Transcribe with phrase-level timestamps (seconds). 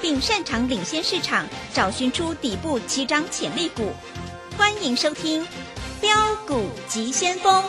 [0.00, 3.92] 并擅长领先市场，找寻出底部起涨潜力股。
[4.56, 5.42] 欢迎收听
[6.00, 6.10] 《标
[6.46, 7.62] 股急先锋》。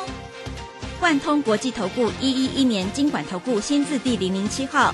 [1.01, 4.93] 万通国际投顾一一一年经管投顾新字第零零七号。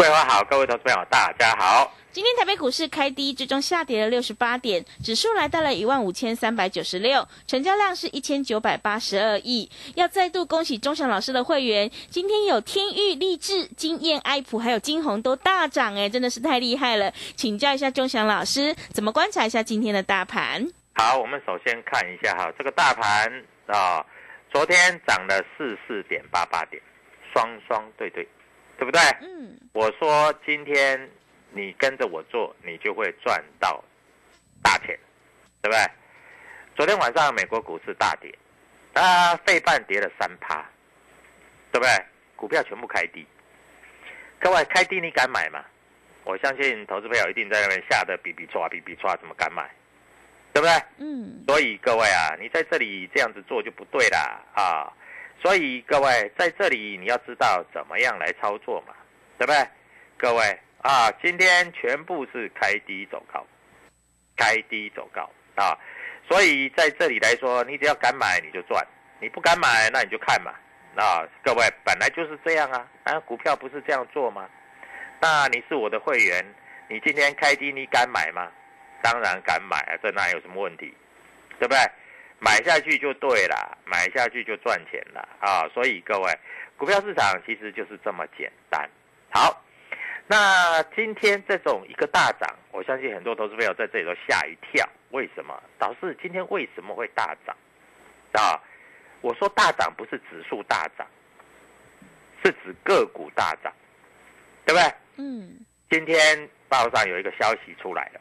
[0.00, 1.92] 桂花好，各位投资朋友大家好。
[2.10, 9.70] 今天台北股市开低，最终下跌了六十八点，指数来到了一万五千三百九十六，成交量是一千九百八十二亿。
[9.96, 17.12] 要再度恭喜钟祥老师的会员，今天有天域、励志、金燕、爱普还有金红都大涨，哎，真的是太厉害了。
[17.36, 20.66] 请教一下钟祥老师，怎么观察一下今天的大盘？
[20.94, 23.30] 好，我们首先看一下哈，这个大盘
[23.66, 24.02] 啊，
[24.50, 26.82] 昨天涨了四四点八八点，
[27.34, 28.26] 双双对对，
[28.80, 29.00] 对不对？
[29.20, 29.56] 嗯。
[29.72, 31.08] 我说今天。
[31.52, 33.82] 你跟着我做，你就会赚到
[34.62, 34.96] 大钱，
[35.60, 35.80] 对不对？
[36.76, 38.32] 昨天晚上美国股市大跌，
[38.92, 40.64] 啊，费半跌了三趴，
[41.72, 41.90] 对不对？
[42.36, 43.26] 股票全部开低，
[44.38, 45.64] 各位开低你敢买吗？
[46.22, 49.68] 我相信投资朋友一定在那边吓得比比错啊，比比错，怎么敢买？
[50.52, 50.82] 对不对？
[50.98, 51.42] 嗯。
[51.48, 54.92] 所以各位啊，你在这里这样子做就不对啦啊！
[55.42, 58.94] 所以各位在这里你要知道怎么样来操作嘛，
[59.38, 59.68] 对不对？
[60.16, 60.58] 各位。
[60.82, 63.46] 啊，今天全部是开低走高，
[64.34, 65.76] 开低走高啊，
[66.26, 68.82] 所以在这里来说，你只要敢买你就赚，
[69.20, 70.54] 你不敢买那你就看嘛。
[70.96, 74.48] 啊，各位本来就是这样啊，啊，股票不是这样做吗？
[75.20, 76.42] 那你是我的会员，
[76.88, 78.50] 你今天开低你敢买吗？
[79.02, 80.94] 当然敢买啊，这哪有什么问题？
[81.58, 81.78] 对不对？
[82.40, 85.68] 买下去就对了，买下去就赚钱了啊。
[85.72, 86.38] 所以各位，
[86.76, 88.90] 股票市场其实就是这么简单。
[89.30, 89.64] 好。
[90.32, 94.88] 那今天这种一个大涨，我相信很多投资朋友在这里都吓一跳。
[95.10, 95.60] 为什么？
[95.76, 97.56] 导致今天为什么会大涨？
[98.34, 98.62] 啊，
[99.22, 101.04] 我说大涨不是指数大涨，
[102.44, 103.72] 是指个股大涨，
[104.64, 104.94] 对不对？
[105.16, 105.66] 嗯。
[105.90, 108.20] 今天报上有一个消息出来了，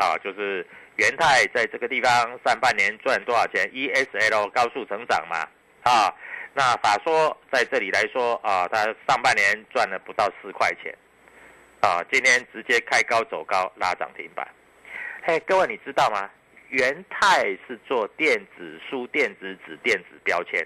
[0.00, 2.10] 啊，就是元泰在这个地方
[2.44, 5.48] 上半年赚多少钱？ESL 高速成长嘛，
[5.82, 6.14] 啊。
[6.56, 10.96] 那法说在这里来说啊，它上半年赚了不到四块钱，
[11.80, 14.46] 啊，今天直接开高走高拉涨停板。
[15.24, 16.30] 嘿，各位你知道吗？
[16.68, 20.64] 元泰是做电子书、电子纸、电子标签。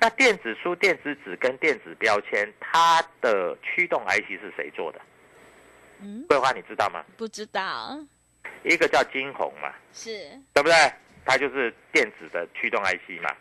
[0.00, 5.00] 那电子书、电子纸跟电子标签，它的驱动 IC 是谁做的？
[6.00, 7.04] 嗯，桂花你知道吗？
[7.18, 7.98] 不知道。
[8.62, 10.10] 一个叫金鸿嘛，是，
[10.52, 10.74] 对不对？
[11.24, 13.34] 它就是电子的驱动 IC 嘛。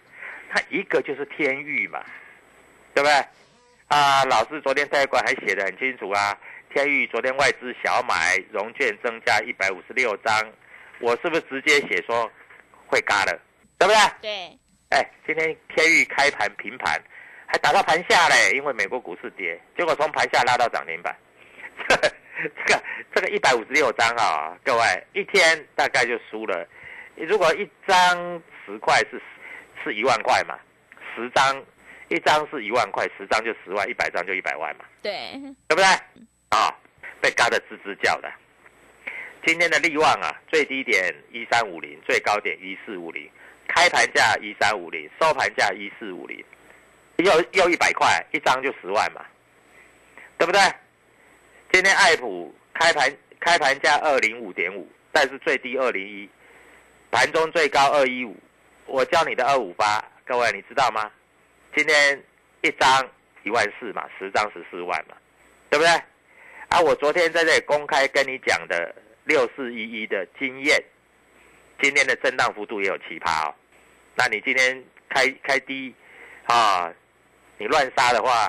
[0.50, 2.03] 它一个就是天域嘛，
[2.94, 3.13] 对不对？
[3.88, 6.38] 啊，老师昨天在馆还写的很清楚啊。
[6.74, 10.34] 天域昨天外资小买融券增加一百五十六张，
[11.00, 12.31] 我是不是直接写说
[12.88, 13.40] 会嘎了，
[13.78, 14.00] 对不对？
[14.22, 14.59] 对。
[14.90, 17.02] 哎，今天天域开盘平盘，
[17.46, 21.16] 还打到盘下嘞，因为美国股市跌，结果从盘下拉到涨停板。
[22.68, 22.84] 这个
[23.16, 24.81] 这个一百五十六张啊，各位
[25.14, 26.68] 一天大概就输了。
[27.16, 29.22] 如果一张十块是。
[29.84, 30.58] 是一万块嘛，
[31.14, 31.62] 十张，
[32.08, 35.12] 一张是一万块，十张就十万，一百张就一百万嘛，对，
[35.68, 35.84] 对不对？
[36.52, 36.74] 啊，
[37.20, 38.31] 被嘎的吱吱叫的。
[39.46, 43.30] 今天的利旺啊，最低点一三五零，最高点一四五零，
[43.68, 46.42] 开盘价一三五零，收盘价一四五零，
[47.18, 49.25] 又又一百块，一张就十万嘛，
[50.38, 50.62] 对不对？
[51.74, 56.30] 今天爱普开盘开盘价二零五点五，但是最低二零一，
[57.10, 58.38] 盘中最高二一五。
[58.86, 61.10] 我教你的二五八，各位你知道吗？
[61.76, 62.24] 今天
[62.62, 63.10] 一张
[63.42, 65.18] 一万四嘛，十张十四万嘛，
[65.72, 65.90] 对不对？
[66.70, 70.80] 啊，我昨天在这里公开跟你讲的六四一一的经验，
[71.82, 73.56] 今天的震荡幅度也有奇葩哦。
[74.14, 75.92] 那你今天开开低
[76.44, 76.94] 啊，
[77.58, 78.48] 你乱杀的话，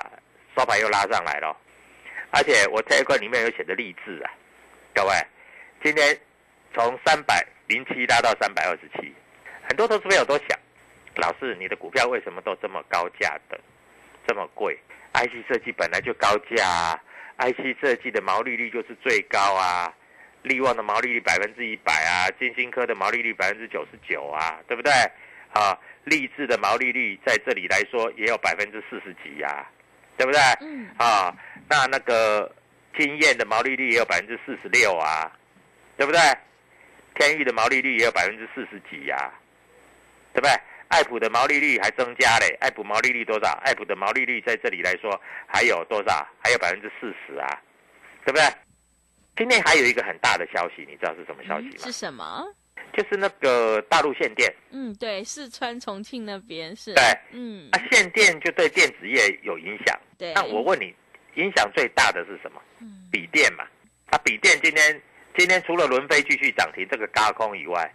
[0.55, 1.57] 收盘又拉上来了。
[2.31, 4.31] 而且我这一块里面有写的励志啊，
[4.93, 5.13] 各位，
[5.83, 6.17] 今天
[6.73, 9.13] 从三百零七拉到三百二十七。
[9.67, 10.59] 很多投资朋友都想，
[11.15, 13.59] 老师，你的股票为什么都这么高价的，
[14.27, 14.77] 这么贵
[15.13, 17.01] ？IC 设计本来就高价啊
[17.37, 19.93] ，IC 设计的毛利率就是最高啊，
[20.43, 24.91] 利旺的毛利率百分之一百啊，金星科的毛利率百分之九十九啊，对不对？
[25.53, 29.65] 啊，励志的毛利率在这里来说也有百分之四十几呀，
[30.17, 30.39] 对不对？
[30.61, 30.87] 嗯。
[30.97, 31.35] 啊，
[31.69, 32.51] 那那个
[32.97, 35.31] 经验的毛利率也有百分之四十六啊，
[35.97, 36.19] 对不对？
[37.15, 39.31] 天域的毛利率也有百分之四十几呀。
[40.33, 40.51] 对不对？
[40.89, 43.51] 爱普的毛利率还增加嘞，爱普毛利率多少？
[43.63, 46.27] 爱普的毛利率在这里来说还有多少？
[46.43, 47.47] 还有百分之四十啊，
[48.25, 48.45] 对不对？
[49.37, 51.73] 今天还有一个很大的消息，你知道是什么消息吗？
[51.77, 52.45] 是什么？
[52.95, 54.53] 就是那个大陆限电。
[54.71, 56.93] 嗯，对，四川重庆那边是。
[56.93, 59.99] 对，嗯，啊，限电就对电子业有影响。
[60.17, 60.33] 对。
[60.33, 60.95] 那我问你，
[61.35, 62.61] 影响最大的是什么？
[62.79, 63.65] 嗯，笔电嘛。
[64.11, 65.01] 啊，笔电今天
[65.37, 67.91] 今天除了伦飞继续涨停这个高空以外，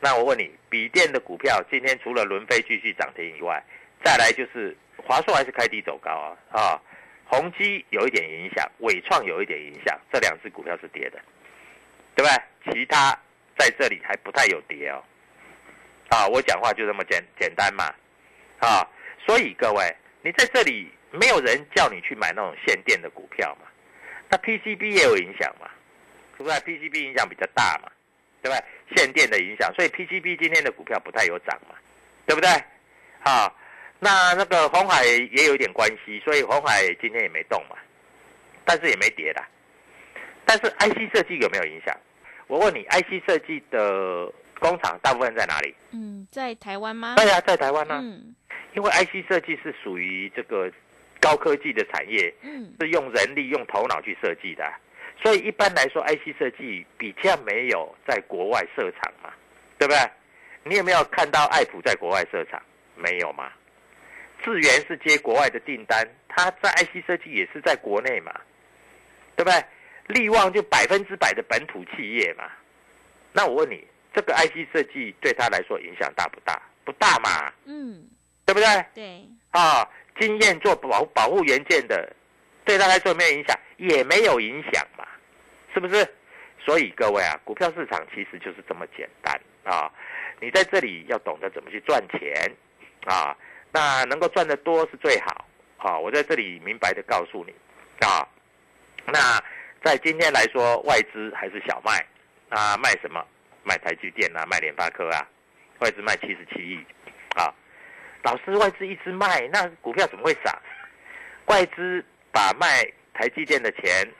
[0.00, 3.60] 那我问你，笔电的股票今天除了伦飞继续涨停以外，
[4.04, 6.36] 再来就是华硕还是开低走高啊？
[6.52, 6.80] 啊，
[7.24, 11.18] 宏基有一点影响，伟创有一点影响，这两只股票是跌的，
[12.14, 12.72] 对不对？
[12.72, 13.18] 其他
[13.58, 15.02] 在这里还不太有跌哦。
[16.08, 17.84] 啊，我讲话就这么简简单嘛。
[18.60, 18.86] 啊，
[19.26, 23.66] 所以各位，你在这里没有人叫你去买那种限电的股票嘛？
[24.28, 25.68] 那 PCB 也有影响嘛，
[26.36, 27.90] 对不对？PCB 影响比较大嘛，
[28.42, 28.64] 对不对？
[28.96, 31.74] 限电的影响，所以 PCB 今天的股票不太有涨嘛，
[32.26, 32.48] 对不对？
[33.22, 33.52] 啊，
[33.98, 37.76] 那那个红海也有一点关系，所以红海今天也没动嘛，
[38.64, 39.42] 但是也没跌的。
[40.46, 41.96] 但是 IC 设计有没有影响？
[42.54, 44.30] 我问你，IC 设计的
[44.60, 45.74] 工厂大部分在哪里？
[45.90, 47.14] 嗯，在台湾吗？
[47.16, 47.98] 对呀，在台湾呢。
[48.00, 48.32] 嗯，
[48.74, 50.70] 因为 IC 设计是属于这个。
[51.20, 54.70] 高科技的产业，嗯，是用人力、用头脑去设计的，
[55.22, 59.30] 所以一般来说，IC 设计比较没有在国外设厂嘛，
[59.78, 59.98] 对不对？
[60.64, 62.60] 你有没有看到爱普在国外设厂？
[62.94, 63.50] 没有嘛？
[64.42, 68.30] 智源是接国外的订单，它在 IC 设计也是在国内嘛，
[69.34, 69.64] 对不对？
[70.06, 72.44] 力旺就百分之百的本土企业嘛，
[73.32, 76.60] 那我问你，这个 IC 设计对他来说影响大不大？
[76.84, 78.06] 不大嘛，嗯，
[78.44, 78.86] 对不对？
[78.94, 79.88] 对，啊。
[80.16, 82.08] 经验做保保护元件的，
[82.64, 85.04] 对他来说没有影响，也没有影响嘛，
[85.74, 86.08] 是不是？
[86.64, 89.34] 所以各位啊，股票市场其实就是这么简单
[89.64, 89.90] 啊！
[90.40, 92.32] 你在这里要懂得怎么去赚钱
[93.06, 93.36] 啊，
[93.72, 95.44] 那能够赚得多是最好
[95.78, 95.98] 啊！
[95.98, 97.52] 我在这里明白的告诉你
[98.06, 98.22] 啊，
[99.06, 99.42] 那
[99.84, 102.02] 在今天来说，外资还是小卖
[102.48, 103.22] 啊，卖什么？
[103.62, 105.28] 卖台积电啊，卖联发科啊，
[105.80, 106.78] 外资卖七十七亿
[107.36, 107.52] 啊。
[108.22, 110.58] 老师，外资一直卖，那股票怎么会涨？
[111.48, 112.02] 外资
[112.32, 112.82] 把卖
[113.12, 114.10] 台积电的钱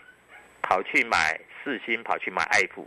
[0.61, 2.87] 跑去买四星，跑去买爱普；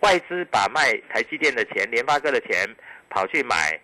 [0.00, 2.68] 外资把卖台积电的钱、联发科的钱
[3.08, 3.80] 跑去买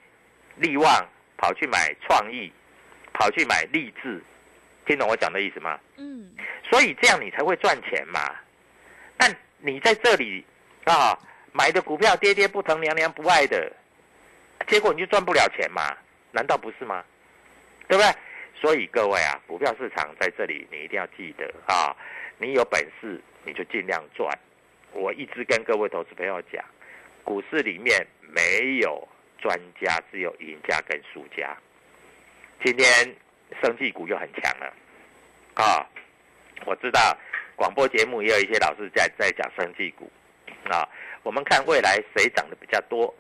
[0.57, 1.09] 利旺，
[1.39, 2.53] 跑去买创意，
[3.15, 4.23] 跑去买励志。
[4.91, 5.79] 听懂我讲的意思吗？
[5.99, 6.35] 嗯。
[6.69, 8.21] 所以这样你才会赚钱嘛。
[9.17, 9.27] 那
[9.59, 10.45] 你在这里
[10.85, 11.17] 啊
[11.53, 13.73] 买的股票跌跌不疼、娘娘不爱的，
[14.67, 15.97] 结果你就赚不了钱嘛。
[16.33, 17.05] 难道不是吗？
[17.87, 18.13] 对不对？
[18.61, 21.97] 所以各位啊，股票市场在这里，你一定要记得啊！
[22.39, 24.29] 你有本事你就尽量赚。
[24.93, 26.65] 我一直跟各位投资朋友讲，
[27.23, 29.07] 股市里面没有
[29.39, 31.57] 专家，只有赢家跟输家。
[32.65, 32.87] 今天
[33.63, 34.73] 生技股又很强了
[35.55, 35.87] 啊！
[36.67, 37.17] 我知道
[37.57, 40.11] 广播节目也有一些老师在在讲生技股
[40.65, 40.89] 啊。
[41.23, 43.15] 我们看未来谁涨得比较多？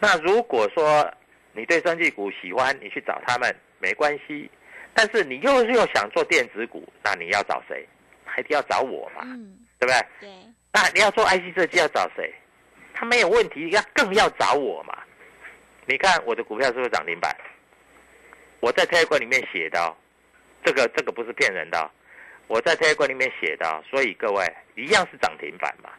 [0.00, 1.10] 那如果说，
[1.52, 4.50] 你对生技股喜欢，你去找他们没关系。
[4.92, 7.86] 但是你又又想做电子股，那你要找谁？
[8.24, 9.22] 还得要找我嘛，
[9.78, 9.94] 对不对？
[10.20, 10.30] 对。
[10.72, 12.32] 那你要做 IC 设计要找谁？
[12.92, 14.98] 他没有问题，要更要找我嘛。
[15.86, 17.34] 你看我的股票是不是涨停板？
[18.64, 19.94] 我在推管里面写的，
[20.64, 21.90] 这个这个不是骗人的。
[22.46, 24.42] 我在推管里面写的，所以各位
[24.74, 25.90] 一样是涨停板嘛。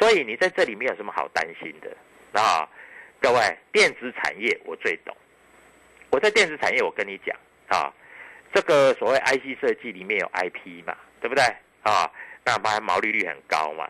[0.00, 1.96] 所以你在这里没有什么好担心的
[2.40, 2.68] 啊。
[3.20, 5.16] 各位，电子产业我最懂。
[6.10, 7.36] 我在电子产业，我跟你讲
[7.68, 7.94] 啊，
[8.52, 11.44] 这个所谓 IC 设计里面有 IP 嘛，对不对
[11.84, 12.10] 啊？
[12.44, 13.88] 那它毛利率很高嘛。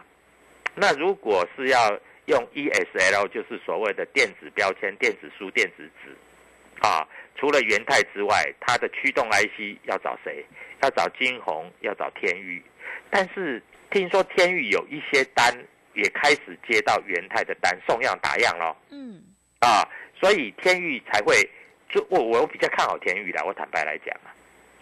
[0.75, 6.14] 那如果是要用 ESL，就是所谓的电子标签、电子书、电子纸
[6.87, 10.44] 啊，除了元泰之外，它的驱动 IC 要找谁？
[10.82, 12.62] 要找金鸿，要找天域。
[13.10, 15.52] 但是听说天域有一些单。
[15.94, 18.74] 也开始接到元泰的单，送样打样咯。
[18.88, 19.22] 嗯，
[19.60, 19.86] 啊，
[20.18, 21.36] 所以天域才会，
[21.90, 24.32] 就我我比较看好天域的，我坦白来讲啊，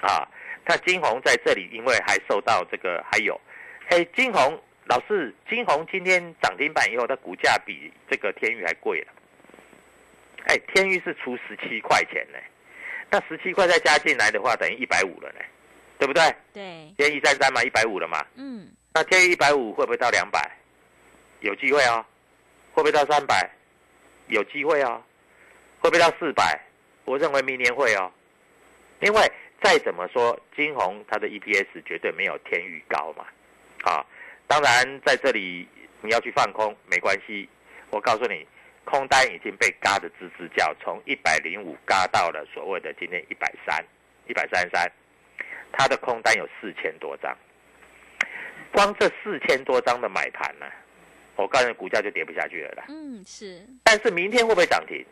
[0.09, 0.29] 啊，
[0.65, 3.41] 那金红在这里，因为还受到这个，还有，
[3.89, 9.13] 哎，金红老师，金红今天涨停板以后，它股价比这个天域还贵了，
[10.47, 12.39] 哎，天域是出十七块钱呢，
[13.11, 15.41] 那十七块再加进来的话，等于一百五了呢，
[15.99, 16.23] 对不对？
[16.53, 20.51] 对，天一三三嘛，一百五了嘛，嗯，那天域一百五会不会到两百？
[21.41, 22.07] 有机会啊，
[22.73, 23.51] 会不会到三百？
[24.29, 25.03] 有机会啊，
[25.81, 26.61] 会不会到四百？
[27.05, 28.11] 我认为明年会哦，
[29.01, 29.33] 因为
[29.63, 33.27] 再怎么说，金红它的 EPS 绝对没有天域高嘛，
[33.83, 34.05] 啊，
[34.47, 35.67] 当然在这里
[36.03, 37.49] 你要去放空没关系，
[37.91, 38.47] 我告诉你，
[38.85, 43.85] 空单已经被嘎的吱吱叫，从一百零五嘎到了所谓的今天一百三，
[44.27, 44.91] 一百三十三，
[45.71, 47.37] 它的空单有四千多张，
[48.73, 50.67] 光这四千多张的买盘呢，
[51.37, 52.85] 我告诉你，股价就跌不下去了啦。
[52.89, 53.65] 嗯，是。
[53.85, 55.05] 但是明天会不会涨停？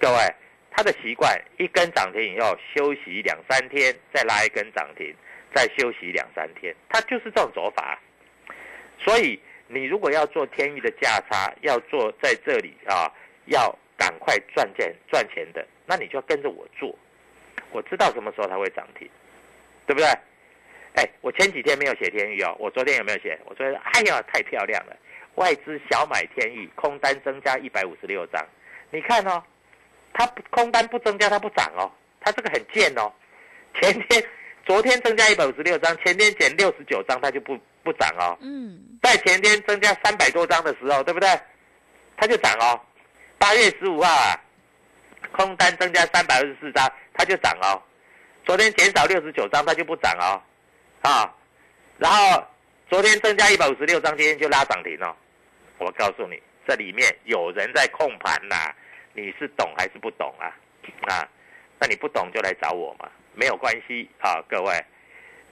[0.00, 0.34] 各位，
[0.70, 5.14] 他的习惯一根涨停以后休息两三天，再拉一根涨停，
[5.54, 8.00] 再休息两三天，他就是这种走法。
[8.98, 9.38] 所以。
[9.66, 13.10] 你如果要做天域的价差，要做在这里啊，
[13.46, 16.94] 要赶快赚钱赚钱的，那你就要跟着我做。
[17.72, 19.08] 我知道什么时候它会涨停，
[19.86, 20.06] 对不对？
[20.96, 23.38] 哎，我前几天没有写天域哦，我昨天有没有写？
[23.46, 24.94] 我昨天，哎呀，太漂亮了，
[25.36, 28.46] 外资小买天域，空单增加一百五十六张。
[28.90, 29.42] 你看哦，
[30.12, 31.90] 它空单不增加，它不涨哦，
[32.20, 33.10] 它这个很贱哦。
[33.80, 34.22] 前天、
[34.66, 37.58] 昨天增加一百五十六张，前天减六十九张，它就不。
[37.84, 41.28] 不涨哦，嗯，在前天增加三百多张的时候，对不对？
[42.16, 42.80] 它就涨哦。
[43.38, 44.40] 八月十五号啊，
[45.32, 47.82] 空单增加三百二十四张，它就涨哦。
[48.46, 50.40] 昨天减少六十九张，它就不涨哦，
[51.02, 51.30] 啊。
[51.98, 52.42] 然后
[52.88, 55.14] 昨天增加一百五十六张，今天就拉涨停哦。
[55.76, 58.74] 我告诉你，这里面有人在控盘呐，
[59.12, 60.48] 你是懂还是不懂啊？
[61.12, 61.28] 啊，
[61.78, 64.82] 那你不懂就来找我嘛，没有关系啊，各位，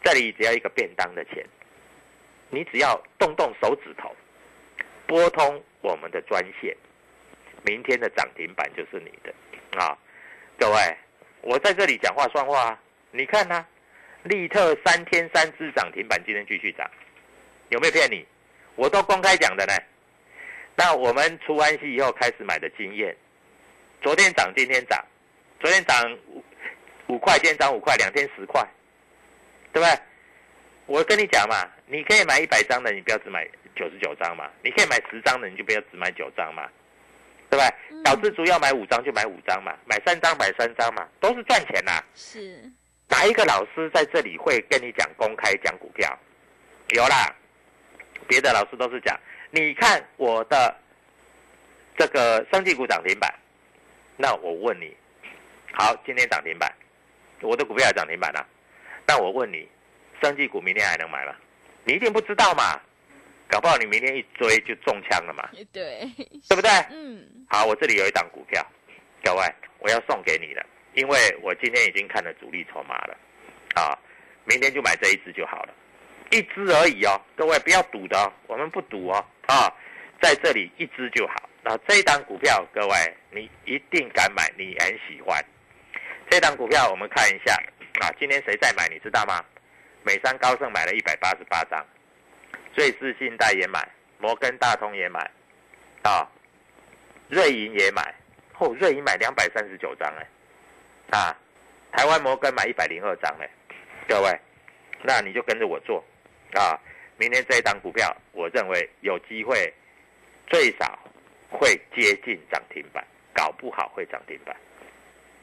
[0.03, 1.47] 这里只要一个便当的钱。
[2.55, 4.15] 你只要动动手指头，
[5.07, 6.77] 拨通我们的专线，
[7.65, 9.33] 明天的涨停板就是你的
[9.81, 9.97] 啊！
[10.59, 10.97] 各位，
[11.41, 12.79] 我在这里讲话算话，
[13.11, 13.67] 你看呢？
[14.25, 16.89] 利特三天三只涨停板，今天继续涨，
[17.71, 18.25] 有没有骗你？
[18.77, 19.73] 我都公开讲的呢。
[20.77, 23.17] 那我们除完息以后开始买的经验，
[24.03, 25.03] 昨天涨，今天涨，
[25.59, 26.19] 昨天涨
[27.07, 28.63] 五块，今天涨五块，两天十块，
[29.73, 29.99] 对不对？
[30.93, 34.51] 我跟你讲嘛，你可以买一百张的，你不要只买九十九张嘛。
[34.63, 36.69] 你可以买十张的，你就不要只买九张嘛，
[37.49, 37.67] 对吧？
[38.05, 41.93] 导致主要买五张就买五张嘛，买三张买三张嘛，都是赚钱呐。
[42.15, 42.71] 是，
[43.09, 46.07] 哪一个老师在这里会跟你讲公开讲股票？
[46.91, 47.35] 有啦，
[48.29, 49.19] 别的老师都是讲，
[49.51, 50.77] 你看我的
[51.97, 53.35] 这个升绩股涨停板，
[54.19, 54.95] 那我问你，
[55.73, 56.71] 好，今天涨停板，
[57.41, 58.47] 我的股票涨停板了，
[59.07, 59.67] 那我问你。
[60.23, 61.35] 生技股明天还能买吗？
[61.85, 62.81] 你一定不知道嘛，
[63.49, 65.49] 搞不好你明天一追就中枪了嘛。
[65.73, 66.09] 对，
[66.49, 66.71] 对不对？
[66.91, 67.27] 嗯。
[67.51, 68.65] 好，我这里有一档股票，
[69.25, 69.43] 各位，
[69.81, 70.65] 我要送给你了，
[70.95, 73.17] 因为我今天已经看了主力筹码了，
[73.75, 73.99] 啊，
[74.45, 75.75] 明天就买这一只就好了，
[76.31, 79.69] 一只而已哦，各位不要赌的哦，我们不赌哦，啊，
[80.21, 81.35] 在这里一只就好。
[81.65, 82.95] 那这一档股票，各位
[83.31, 85.45] 你一定敢买，你很喜欢。
[86.31, 87.53] 这档股票我们看一下，
[88.01, 89.45] 啊，今天谁在买，你知道吗？
[90.05, 91.85] 美商高盛买了一百八十八张，
[92.75, 95.31] 瑞士信贷也买，摩根大通也买，
[96.03, 96.29] 啊，
[97.29, 98.15] 瑞银也买，
[98.59, 100.27] 哦，瑞银买两百三十九张哎，
[101.17, 101.37] 啊，
[101.93, 103.49] 台湾摩根买一百零二张哎，
[104.09, 104.41] 各位，
[105.03, 106.05] 那你就跟着我做，
[106.55, 106.79] 啊，
[107.17, 109.73] 明天这一档股票，我认为有机会，
[110.49, 110.99] 最少
[111.49, 114.57] 会接近涨停板，搞不好会涨停板，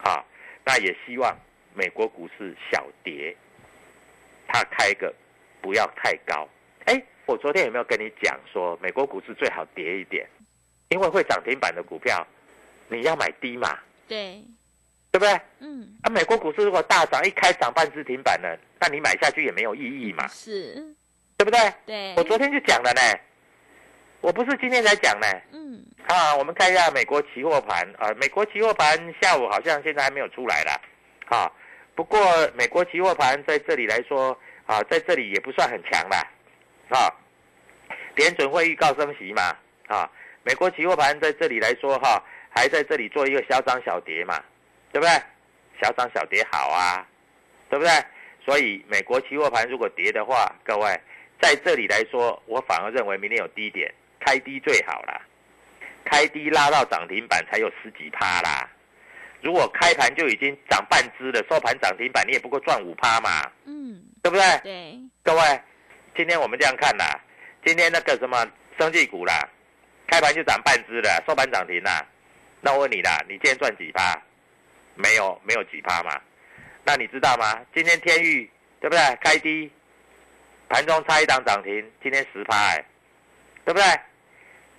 [0.03, 0.25] 啊，
[0.65, 1.33] 那也希望
[1.73, 3.33] 美国股市小跌。
[4.51, 5.13] 它开个
[5.61, 6.47] 不要太高，
[6.85, 10.27] 哎，我昨天有没有跟你讲说，美国股市最好跌一点，
[10.89, 12.25] 因为会涨停板的股票，
[12.87, 13.77] 你要买低嘛？
[14.07, 14.43] 对，
[15.11, 15.39] 对不对？
[15.59, 15.95] 嗯。
[16.01, 20.27] 啊，美国股市如果大涨，一开涨半只停板了，那你买下去也没有意义嘛？
[20.27, 20.73] 是，
[21.37, 21.59] 对不对？
[21.85, 22.15] 对。
[22.17, 23.01] 我昨天就讲了呢，
[24.21, 25.27] 我不是今天才讲呢。
[25.51, 25.85] 嗯。
[26.07, 30.81] 啊，我们看一下美国期货盘啊，美国期货盘下午好像现在还没有出来了，
[31.27, 31.51] 啊。
[31.99, 32.17] 不过，
[32.55, 34.31] 美国期货盘在这里来说
[34.65, 36.25] 啊，在这里也不算很强啦，
[36.87, 37.11] 啊，
[38.15, 39.53] 联准会预告升息嘛，
[39.87, 40.09] 啊，
[40.43, 42.23] 美国期货盘在这里来说哈，
[42.55, 44.41] 还在这里做一个小涨小跌嘛，
[44.93, 45.09] 对不对？
[45.83, 47.05] 小涨小跌好啊，
[47.69, 47.91] 对不对？
[48.45, 50.97] 所以美国期货盘如果跌的话，各位
[51.41, 55.19] 在这里来说，我反而认为明天有低点，开低最好啦，
[56.05, 58.69] 开低拉到涨停板才有十几趴啦。
[59.41, 64.43] 如果开盘就已经涨半只了，收盘涨停板，你也不过赚五趴嘛，嗯，对不对？
[64.63, 65.61] 对，各位，
[66.15, 67.19] 今天我们这样看啦，
[67.65, 68.45] 今天那个什么
[68.77, 69.47] 生技股啦，
[70.07, 72.05] 开盘就涨半只了，收盘涨停啦，
[72.59, 74.21] 那我问你啦，你今天赚几趴？
[74.95, 76.19] 没有，没有几趴嘛？
[76.83, 77.59] 那你知道吗？
[77.73, 78.49] 今天天域
[78.81, 79.17] 对不对？
[79.21, 79.71] 开低，
[80.67, 82.85] 盘中差一档涨停，今天十趴，哎，
[83.63, 83.85] 对不对？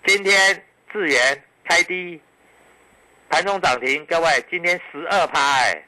[0.04, 0.62] 今天
[0.92, 2.20] 智源开低。
[3.30, 5.82] 盘中涨停，各位，今天十二趴，哎，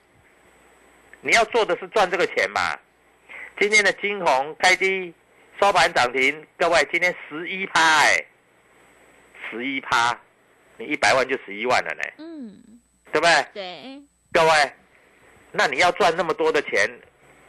[1.20, 2.78] 你要做的是赚这个钱嘛？
[3.60, 5.12] 今天的金红开低
[5.60, 8.24] 收盘涨停，各位，今天十一趴，哎，
[9.50, 10.16] 十一趴，
[10.78, 12.62] 你一百万就十一万了呢，嗯，
[13.12, 13.46] 对不对？
[13.52, 14.72] 对，各位，
[15.50, 16.88] 那你要赚那么多的钱，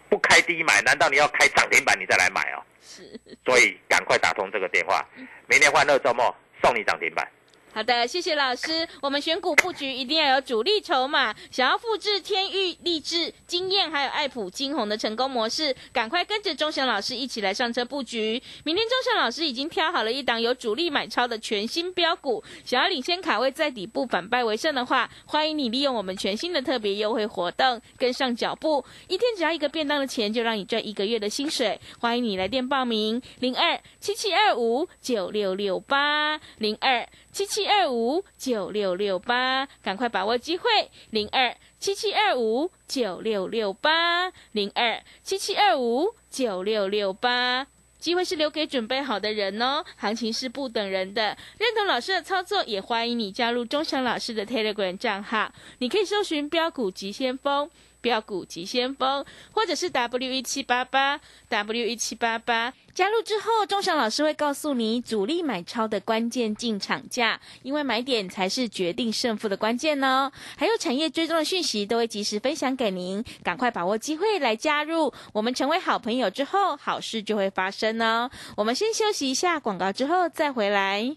[0.09, 2.63] 不开低买，难道你要开涨停板你再来买哦？
[2.81, 5.07] 是，所以赶快打通这个电话，
[5.45, 7.25] 明天欢乐周末送你涨停板。
[7.75, 8.87] 好的，谢谢老师。
[9.01, 18.39] 我们选股布局一定要有主力筹码，想要复制天域、励志、经验还有爱普、金鸿的成功模式，赶快跟着钟祥老师一起来上车布局。
[18.63, 31.81] 明天钟祥老师已经挑好了一档有主力买超的全新标股，想要领先卡位在底部反败为胜的话，欢迎你利用我们全新的特别优惠活动跟上脚步，一天只要一个便当的钱，就让你赚一个月的薪水。
[31.97, 37.03] 欢迎你来电报名：零二七七二五九六六八零二。
[37.33, 40.69] 七七二五九六六八，赶快把握机会！
[41.09, 47.65] 零二七七二五九六六八，零二七七二五九六六八，
[47.97, 49.83] 机会是留给准备好的人哦。
[49.97, 57.67] 行情是不等人的，认同老师的操作，也欢迎你加入钟祥老师的 Telegram 账号，你可以搜寻标股急先锋。
[58.03, 70.29] 标股急先锋，或者是 W 一七八八 W 一七八八，加入之后，钟祥老师会告诉你主力买超的关键进场价，因为买点才是决定胜负的关键哦。
[70.57, 75.13] 还有产业追踪的讯息都会及时分享给您，赶快把握机会来加入。
[75.31, 78.29] 我们成为好朋友之后，好事就会发生哦。
[78.57, 81.15] 我们先休息一下广告，之后再回来。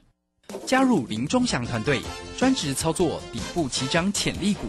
[0.64, 2.00] 加入林钟祥团队，
[2.38, 4.68] 专职操作底部起涨潜力股。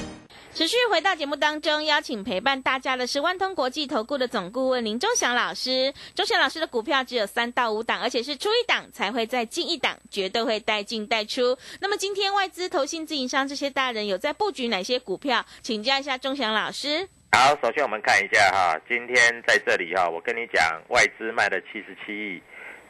[0.53, 5.93] 持续回到节目当中，邀请陪伴大家的是万通国际投顾的总顾问林忠祥老师。
[6.13, 11.57] 忠祥老师的股票只有三到五档，而且是出一档才会再进一档，绝对会带进带出。
[11.79, 15.45] 那么今天外资、投信、自营商这些大人有在布局哪些股票？
[15.61, 17.07] 请教一下忠祥老师。
[17.31, 19.15] 好，首先我们看一下哈，今天
[19.47, 22.41] 在这里哈，我跟你讲，外资卖了七十七亿，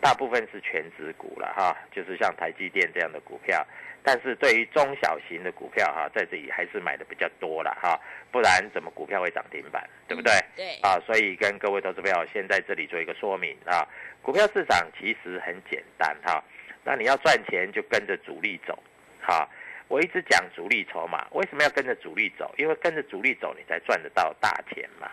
[0.02, 3.66] 大部分是全指股了哈，就是像台积电这样的股票。
[4.04, 8.00] 但是对于中小型的股票哈，在这里还是买的比较多了哈，
[8.32, 10.34] 不然怎么股票会涨停板，对不对？
[10.56, 10.80] 对。
[10.82, 13.88] 啊，所以跟各位投资朋友先在这里做一个说明啊，
[14.24, 16.44] 股票市场其实很简单哈，
[16.84, 18.78] 那你要赚钱就跟着主力走，
[19.22, 19.48] 哈。
[19.88, 22.50] 我一直讲主力筹码，为什么要跟着主力走？
[22.58, 25.12] 因为跟着主力走，你才赚得到大钱嘛，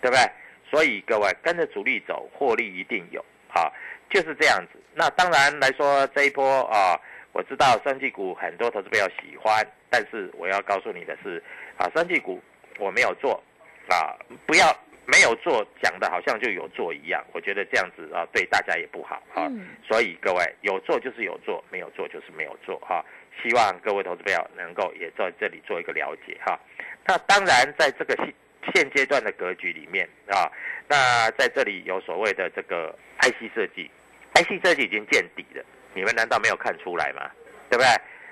[0.00, 0.22] 对不对？
[0.70, 3.20] 所以各位跟着主力走，获利一定有
[3.52, 3.66] 啊，
[4.10, 4.78] 就是这样子。
[4.94, 7.00] 那当然来说这一波啊。
[7.32, 11.40] 我知道三季股很多投资朋友喜欢，但是我要告诉你的是，
[11.76, 12.42] 啊，三季股
[12.76, 13.40] 我没有做，
[13.88, 19.48] 啊，不要没有做讲的好像就有做一样，我觉得这样子啊对大家也不好啊。
[19.86, 23.00] 所以各位有做就是有做，没有做就是没有做哈。
[23.40, 26.58] 希望各位投资朋友能够也在这里做一个了解哈。
[27.06, 28.34] 那当然在这个现
[28.74, 30.50] 现阶段的格局里面啊，
[30.88, 33.88] 那在这里有所谓的这个 IC 设计
[34.34, 35.64] ，IC 设计已经见底了。
[35.94, 37.30] 你们难道没有看出来吗？
[37.68, 37.88] 对不对？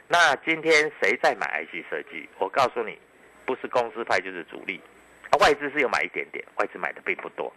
[0.07, 2.29] 那今天谁在买 IC 设计？
[2.39, 2.99] 我告诉你，
[3.45, 4.81] 不是公司派就是主力。
[5.41, 7.53] 外资是有买一点点，外资买的并不多。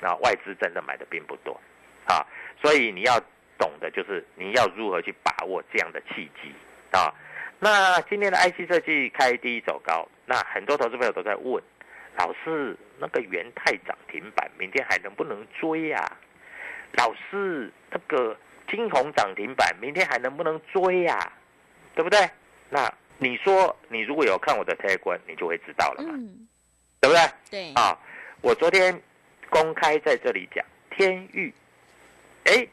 [0.00, 1.60] 啊，外资真的买的并不多。
[2.06, 2.24] 啊，
[2.62, 3.20] 所以你要
[3.58, 6.54] 懂的就是你要如何去把握这样的契机
[6.92, 7.12] 啊。
[7.58, 11.62] 那今天的 IC 设计开低走高，那很多投资朋友都在问，
[12.16, 16.04] 老师那个元泰涨停板，明天还能不能追呀？
[16.96, 18.36] 老师那个。
[18.68, 21.32] 金红涨停板，明天还能不能追呀？
[21.94, 22.18] 对不对？
[22.68, 26.12] 那你说，你如果有看我的推文，你就会知道了嘛，
[27.00, 27.22] 对不对？
[27.48, 27.96] 对啊，
[28.40, 29.00] 我昨天
[29.50, 31.54] 公开在这里讲天域，
[32.46, 32.66] 哎，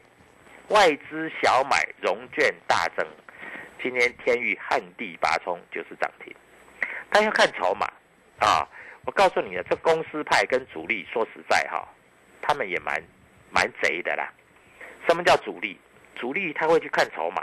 [0.66, 3.06] 外资小买融券大增，
[3.80, 6.34] 今天天域旱地拔葱就是涨停，
[7.08, 7.86] 但要看筹码
[8.40, 8.68] 啊。
[9.06, 11.86] 我告诉你啊，这公司派跟主力说实在哈，
[12.42, 13.00] 他们也蛮
[13.54, 14.32] 蛮贼的啦。
[15.08, 15.78] 什么叫主力？
[16.16, 17.42] 主力他会去看筹码，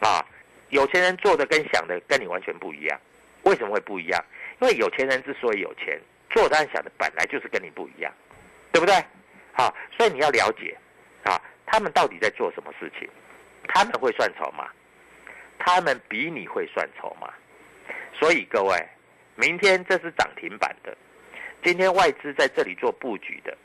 [0.00, 0.24] 啊，
[0.70, 3.00] 有钱人做的跟想的跟你完全不一样。
[3.42, 4.24] 为什么会不一样？
[4.60, 8.12] 因为有钱人之所以有钱，做的想的本来就是跟你不一样，
[8.72, 8.94] 对不对？
[9.52, 10.76] 好，所以你要了解，
[11.24, 13.08] 啊，他们到底在做什么事情？
[13.68, 14.68] 他们会算筹码，
[15.58, 17.32] 他们比你会算筹码。
[18.12, 18.76] 所以各位，
[19.34, 20.96] 明天这是涨停板的，
[21.62, 23.56] 今天外资在这里做布局的，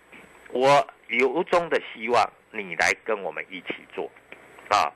[0.49, 0.85] 我
[1.19, 2.29] 由衷的希望。
[2.53, 4.11] 你来跟我们一起做，
[4.67, 4.91] 啊，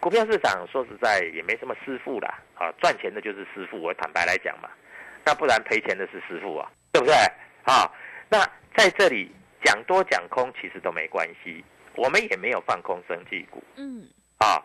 [0.00, 3.78] 股票市场说实在也没什么师傅啦，啊，赚钱的就是师傅。
[3.78, 4.70] 我坦白来讲嘛，
[5.22, 7.14] 那不然赔钱的是师傅啊，对不对？
[7.64, 7.92] 啊，
[8.30, 8.38] 那
[8.74, 9.30] 在这里
[9.62, 11.62] 讲多讲空其实都没关系，
[11.94, 14.56] 我们也没有放空生技股，嗯，啊，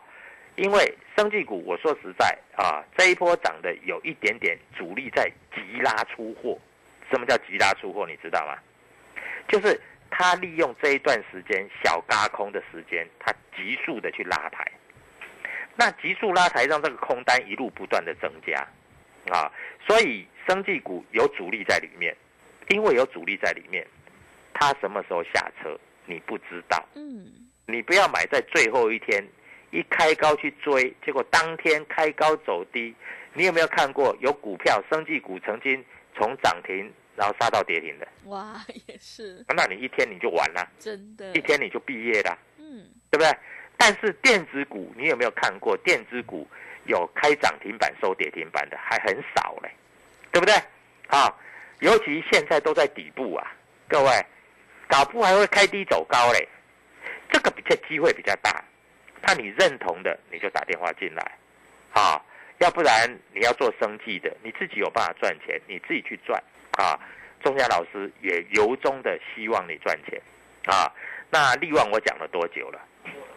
[0.55, 6.57] 因为生技股我说实在啊，这一波涨的有一点点主力在急拉出货，
[7.12, 8.07] 什么叫急拉出货？
[8.07, 8.57] 你知道吗？
[9.49, 14.65] 就是他利用这一段时间小嘎空的时间，他急速的去拉抬，
[15.76, 18.67] 那急速拉抬让这个空单一路不断的增加，
[19.32, 19.52] 啊，
[19.88, 22.15] 所以生技股有主力在里面。
[22.72, 23.84] 因为有主力在里面，
[24.54, 26.88] 他什么时候下车你不知道。
[26.93, 29.28] 嗯，你不要买在最后一天，
[29.72, 32.93] 一开高去追，结果当天开高走低。
[33.34, 35.84] 你有没有看过有股票，生技股曾经
[36.15, 38.08] 从涨停然后杀到跌停的？
[38.29, 39.43] 哇，也是。
[39.49, 42.39] 那你一天你就完了，真的，一天你就毕业了。
[42.58, 43.38] 嗯，对不对？
[43.77, 46.47] 但是电子股，你有没有看过电子股
[46.86, 49.69] 有开涨停板收跌停板的还很少嘞，
[50.32, 50.55] 对不对？
[51.08, 51.36] 啊。
[51.82, 53.53] 尤其现在都在底部啊，
[53.88, 54.25] 各位，
[54.89, 56.45] 搞不还会开低走高嘞，
[57.32, 58.62] 这个比较机会比较大。
[59.21, 61.38] 那你认同的，你就打电话进来，
[61.93, 62.21] 啊，
[62.58, 66.43] 要不然你要做生计的，你自己有办法赚钱，你自己去赚
[66.79, 66.99] 啊。
[67.41, 70.21] 钟家老师也由衷的希望你赚钱
[70.65, 70.91] 啊。
[71.29, 72.81] 那利旺我讲了多久了？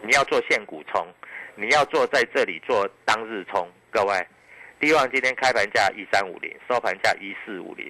[0.01, 1.07] 你要做现股冲，
[1.55, 4.27] 你要做在这里做当日冲，各位，
[4.79, 7.89] 利旺今天开盘价一三五零，收盘价一四五零。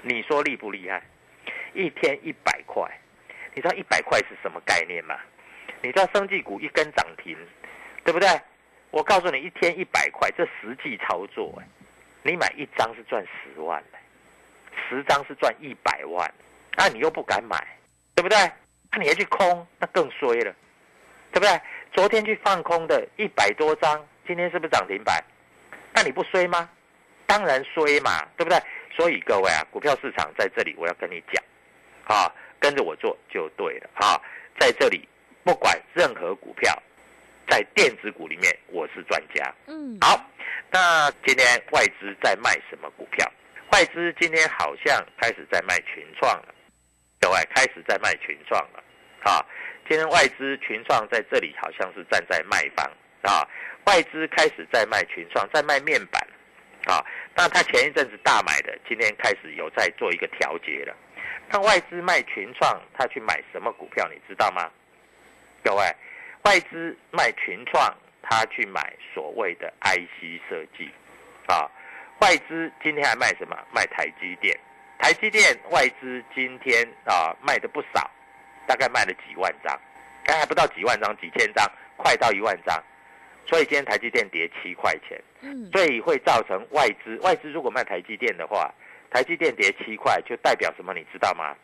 [0.00, 1.02] 你说厉不厉害？
[1.74, 2.90] 一天一百块，
[3.54, 5.18] 你知道一百块是什么概念吗？
[5.82, 7.36] 你知道生技股一根涨停，
[8.04, 8.28] 对不对？
[8.90, 11.66] 我告诉你，一天一百块，这实际操作哎，
[12.22, 13.98] 你买一张是赚十万的
[14.88, 16.32] 十张是赚一百万，
[16.76, 17.56] 那你又不敢买，
[18.14, 18.36] 对不对？
[18.90, 20.54] 那你还去空，那更衰了，
[21.32, 21.60] 对不对？
[21.92, 25.22] 昨天去放空的一百多张，今天是不是涨停板？
[25.94, 26.68] 那你不衰吗？
[27.26, 28.58] 当然衰嘛，对不对？
[28.94, 31.42] 所以各位啊，股票市场在这里，我要跟你讲，
[32.04, 32.30] 啊，
[32.60, 34.20] 跟着我做就对了啊。
[34.60, 35.08] 在这里，
[35.42, 36.76] 不管任何股票，
[37.48, 39.54] 在电子股里面，我是专家。
[39.66, 40.22] 嗯，好，
[40.70, 43.26] 那今天外资在卖什么股票？
[43.72, 46.54] 外资今天好像开始在卖群创了，
[47.18, 48.84] 各位开始在卖群创了，
[49.24, 49.44] 啊，
[49.88, 52.86] 今天外资群创在这里好像是站在卖方
[53.22, 53.48] 啊，
[53.86, 56.22] 外资开始在卖群创，在卖面板。
[56.84, 56.98] 啊，
[57.36, 60.92] 那他前一阵子大买的，今天开始有在做一个调节了。
[61.48, 64.08] 那外资卖群创，他去买什么股票？
[64.12, 64.68] 你知道吗？
[65.62, 65.96] 各位，
[66.42, 70.90] 外资卖群创，他去买所谓的 IC 设计。
[71.46, 71.70] 啊，
[72.22, 73.58] 外资今天还卖什么？
[73.74, 74.56] 卖台积电。
[75.00, 78.08] 台积电外资今天啊卖的不少，
[78.64, 79.76] 大概卖了几万张，
[80.22, 82.80] 刚还不到几万张，几千张，快到一万张。
[83.44, 88.72] 所以今天台积电跌七块钱，嗯，所以会造成外资外资如果卖台积电的话，
[89.10, 90.94] 台积电跌七块就代表什么？
[90.94, 91.56] 你知道吗？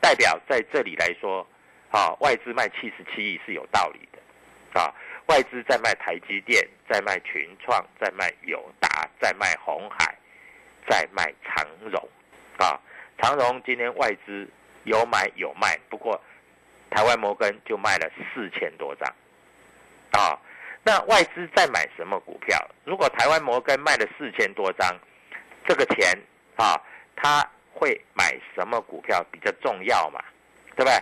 [0.00, 1.44] 代表在这里来说，
[1.90, 4.94] 啊，外资卖七十七亿是有道理的，啊，
[5.26, 10.14] 外资在卖台积电，在卖群创，在卖友达，在卖红海，
[10.88, 12.08] 在卖长荣，
[12.58, 12.78] 啊，
[13.18, 14.48] 长荣今天外资
[14.84, 16.20] 有买有卖，不过
[16.90, 19.14] 台湾摩根就卖了四千多张，
[20.12, 20.38] 啊。
[20.86, 22.58] 那外资在买什么股票？
[22.84, 24.94] 如果台湾摩根卖了四千多张，
[25.66, 26.12] 这个钱
[26.56, 26.78] 啊，
[27.16, 30.22] 他会买什么股票比较重要嘛？
[30.76, 30.92] 对不对？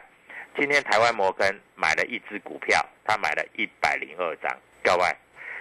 [0.56, 5.16] 今天台湾摩根买了一只股票，他买了一百零二张，各位，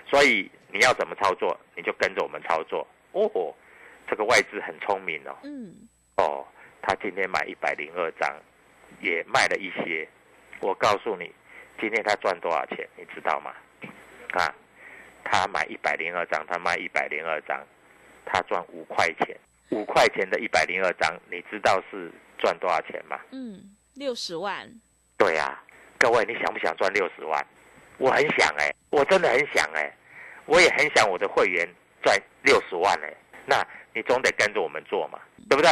[0.05, 2.85] 所以你要怎么操作，你就跟着我们操作。
[3.13, 3.55] 哦，
[4.07, 5.37] 这个外资很聪明哦。
[5.43, 5.87] 嗯。
[6.17, 6.45] 哦，
[6.81, 8.35] 他今天买一百零二张，
[8.99, 10.07] 也卖了一些。
[10.59, 11.33] 我告诉你，
[11.79, 13.53] 今天他赚多少钱，你知道吗？
[14.33, 14.53] 啊，
[15.23, 17.65] 他买一百零二张，他卖一百零二张，
[18.25, 19.37] 他赚五块钱。
[19.69, 23.17] 五块钱的一百零二张，你知道是赚多少钱吗？
[23.31, 24.69] 嗯，六十万。
[25.17, 25.57] 对呀，
[25.97, 27.45] 各位，你想不想赚六十万？
[27.97, 29.91] 我很想哎，我真的很想哎，
[30.45, 31.67] 我也很想我的会员
[32.03, 33.13] 赚六十万哎。
[33.45, 35.69] 那你总得跟着我们做嘛，对不对？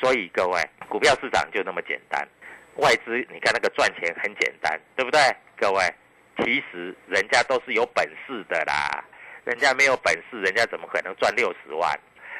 [0.00, 2.26] 所以各位，股票市场就那么简单。
[2.76, 5.20] 外资，你看那个赚钱很简单，对不对？
[5.56, 5.94] 各位。
[6.38, 9.04] 其实人家都是有本事的啦，
[9.44, 11.88] 人家没有本事，人家怎么可能赚六十万？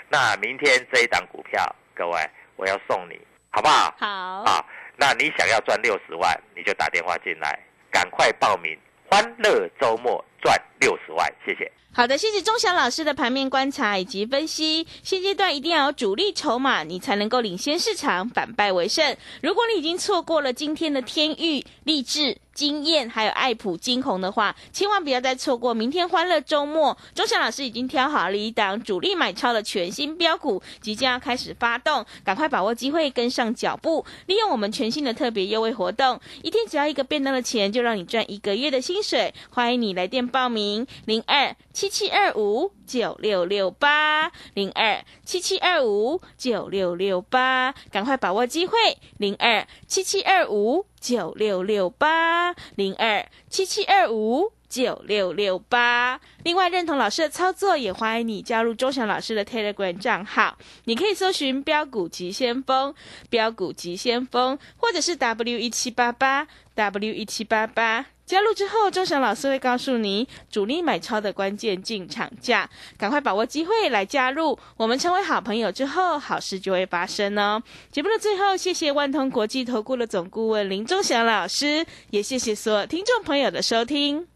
[0.08, 2.18] 那明天这一档股票，各位
[2.56, 3.16] 我要送你，
[3.50, 3.94] 好不好？
[3.96, 4.06] 好
[4.42, 7.58] 啊，那你想要赚六十万，你就打电话进来，
[7.90, 8.76] 赶快报名，
[9.10, 11.70] 欢乐周末赚六十万，谢谢。
[11.92, 14.86] 好的，谢谢钟祥老师的盘面观察以及分析。
[15.02, 19.16] 现阶段一定要有主力筹码，你才能够领先市场，反败为胜。
[19.42, 22.36] 如果你已经错过了今天的天域、励志。
[22.54, 26.96] 经验，还有爱普惊鸿的话，千万不要再错过明天欢乐周末。
[27.14, 39.34] 钟祥老师已经挑好了一档主力买超的全新标股，即将要开始发动，赶快把握机会，跟上脚步，利用我们全新的特别优惠活动，一天只要一个便当的钱，就让你赚一个月的薪水。
[39.50, 48.78] 欢迎你来电报名，零二七七二五九六六八，零二七七二五九六六八，赶快把握机会，
[49.18, 50.86] 零二七七二五。
[51.04, 56.18] 九六六八零二七七二五九六六八。
[56.44, 60.56] 另外，认同老师的操作，也欢迎你加入周翔老师的 Telegram 账号。
[60.84, 62.94] 你可以搜寻“标股急先锋”、
[63.28, 68.06] “标股急先锋”，或者是 W 一七八八 W 一七八八。
[68.26, 74.58] 加入之后，周翔老师会告诉你主力买超的关键进场价，赶快把握机会来加入。
[74.78, 77.62] 我们成为好朋友之后，好事就会发生哦。
[77.92, 84.26] 节目的最后，谢谢万通国际投顾的总顾问林忠祥老师，也谢谢所有听众朋友的收听。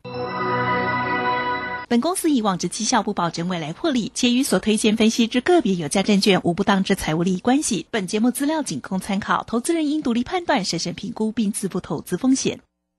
[1.88, 7.86] 本公司以往之绩效不保证未来获利，且与所推荐分析之个别有价证券无不当之财务利益关系。
[7.90, 12.60] 本节目资料仅供参考，投资人应独立判断、审慎评估并自负投资风险。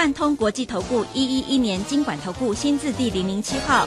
[0.00, 3.86] 万通国际投顾一一一年经管投顾新字第零零七号。